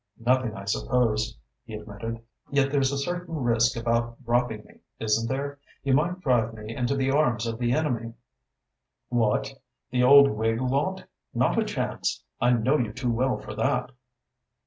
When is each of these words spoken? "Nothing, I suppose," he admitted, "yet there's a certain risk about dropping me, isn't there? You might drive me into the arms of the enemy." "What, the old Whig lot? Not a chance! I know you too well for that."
"Nothing, 0.17 0.55
I 0.55 0.65
suppose," 0.65 1.37
he 1.63 1.75
admitted, 1.75 2.23
"yet 2.49 2.71
there's 2.71 2.91
a 2.91 2.97
certain 2.97 3.35
risk 3.43 3.77
about 3.77 4.25
dropping 4.25 4.65
me, 4.65 4.79
isn't 4.99 5.29
there? 5.29 5.59
You 5.83 5.93
might 5.93 6.21
drive 6.21 6.55
me 6.55 6.75
into 6.75 6.95
the 6.95 7.11
arms 7.11 7.45
of 7.45 7.59
the 7.59 7.73
enemy." 7.73 8.13
"What, 9.09 9.53
the 9.91 10.01
old 10.01 10.31
Whig 10.31 10.59
lot? 10.59 11.03
Not 11.35 11.59
a 11.59 11.63
chance! 11.63 12.23
I 12.39 12.49
know 12.49 12.79
you 12.79 12.93
too 12.93 13.11
well 13.11 13.37
for 13.37 13.53
that." 13.53 13.91